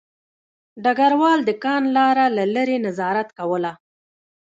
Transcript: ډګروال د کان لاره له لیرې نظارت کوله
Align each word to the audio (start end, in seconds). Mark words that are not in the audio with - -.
ډګروال 0.83 1.39
د 1.45 1.49
کان 1.63 1.83
لاره 1.97 2.25
له 2.37 2.43
لیرې 2.53 2.77
نظارت 2.85 3.29
کوله 3.39 3.71